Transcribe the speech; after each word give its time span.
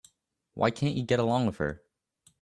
Why 0.55 0.71
can't 0.71 0.95
you 0.95 1.03
get 1.03 1.19
along 1.19 1.45
with 1.45 1.57
her? 1.57 1.83